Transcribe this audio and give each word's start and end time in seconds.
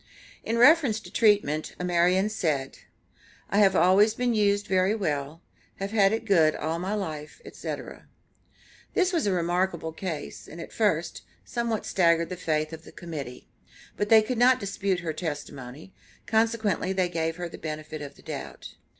In 0.43 0.57
reference 0.57 0.99
to 1.01 1.11
treatment, 1.11 1.75
Amarian 1.79 2.27
said: 2.27 2.79
"I 3.51 3.59
have 3.59 3.75
always 3.75 4.15
been 4.15 4.33
used 4.33 4.65
very 4.65 4.95
well; 4.95 5.43
have 5.75 5.91
had 5.91 6.11
it 6.11 6.25
good 6.25 6.55
all 6.55 6.79
my 6.79 6.95
life, 6.95 7.39
etc." 7.45 8.07
This 8.95 9.13
was 9.13 9.27
a 9.27 9.31
remarkable 9.31 9.91
case, 9.93 10.47
and, 10.47 10.59
at 10.59 10.73
first, 10.73 11.21
somewhat 11.45 11.85
staggered 11.85 12.29
the 12.29 12.35
faith 12.35 12.73
of 12.73 12.83
the 12.83 12.91
Committee, 12.91 13.47
but 13.95 14.09
they 14.09 14.23
could 14.23 14.39
not 14.39 14.59
dispute 14.59 15.01
her 15.01 15.13
testimony, 15.13 15.93
consequently 16.25 16.93
they 16.93 17.07
gave 17.07 17.35
her 17.35 17.47
the 17.47 17.59
benefit 17.59 18.01
of 18.01 18.15
the 18.15 18.23
doubt. 18.23 18.73